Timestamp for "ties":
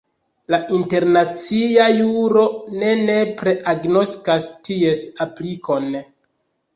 4.69-5.05